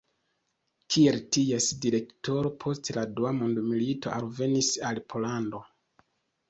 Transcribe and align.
Kiel 0.95 1.19
ties 1.37 1.67
direktoro 1.85 2.53
post 2.65 2.91
la 2.99 3.05
dua 3.21 3.35
mondmilito 3.43 4.17
alvenis 4.19 4.73
al 4.93 5.03
Pollando. 5.13 5.63